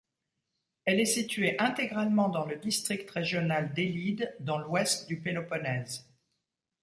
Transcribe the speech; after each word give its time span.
Elle 0.85 0.99
est 0.99 1.05
située 1.05 1.59
intégralement 1.59 2.27
dans 2.29 2.47
le 2.47 2.55
district 2.55 3.07
régional 3.11 3.71
d'Élide, 3.75 4.35
dans 4.39 4.57
l'ouest 4.57 5.07
du 5.07 5.19
Péloponnèse. 5.21 6.07